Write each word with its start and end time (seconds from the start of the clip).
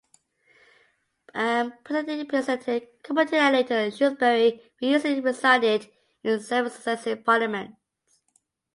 Pulteney 1.35 2.23
represented 2.23 2.87
Cromarty 3.03 3.35
and 3.35 3.55
later 3.55 3.91
Shrewsbury, 3.91 4.49
where 4.53 4.59
he 4.79 4.91
usually 4.93 5.21
resided, 5.21 5.89
in 6.23 6.39
seven 6.39 6.71
successive 6.71 7.23
Parliaments. 7.23 7.77